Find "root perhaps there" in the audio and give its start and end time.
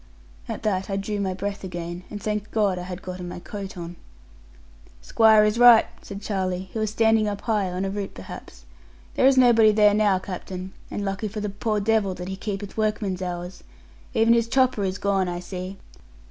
7.91-9.27